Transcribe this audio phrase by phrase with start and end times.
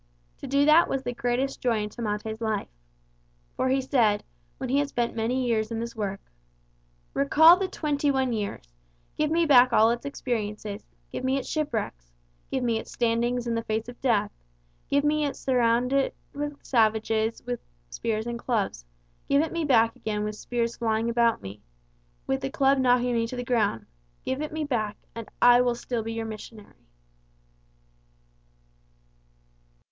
[0.39, 2.69] To do that was the greatest joy in Tamate's life.
[3.55, 4.23] For he said,
[4.57, 6.19] when he had spent many years in this work:
[7.13, 8.73] "Recall the twenty one years,
[9.15, 12.11] give me back all its experiences, give me its shipwrecks,
[12.49, 14.31] give me its standings in the face of death,
[14.89, 17.59] give it me surrounded with savages with
[17.91, 18.85] spears and clubs,
[19.29, 21.61] give it me back again with spears flying about me,
[22.25, 23.85] with the club knocking me to the ground,
[24.25, 26.87] give it me back, and I will still be your missionary."